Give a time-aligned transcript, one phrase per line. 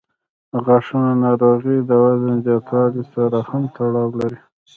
[0.51, 4.39] د غاښونو ناروغۍ د وزن زیاتوالي سره هم تړاو لري.